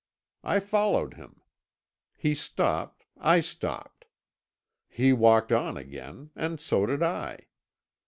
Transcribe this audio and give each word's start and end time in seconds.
I 0.43 0.59
followed 0.59 1.13
him. 1.13 1.41
He 2.17 2.33
stopped; 2.33 3.05
I 3.19 3.39
stopped; 3.39 4.05
he 4.89 5.13
walked 5.13 5.51
on 5.51 5.77
again, 5.77 6.31
and 6.35 6.59
so 6.59 6.87
did 6.87 7.03
I. 7.03 7.45